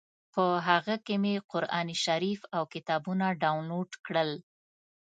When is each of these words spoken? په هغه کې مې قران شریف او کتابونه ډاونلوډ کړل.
په 0.33 0.45
هغه 0.67 0.95
کې 1.05 1.15
مې 1.23 1.35
قران 1.51 1.87
شریف 2.03 2.39
او 2.55 2.63
کتابونه 2.73 3.25
ډاونلوډ 3.41 3.91
کړل. 4.05 4.31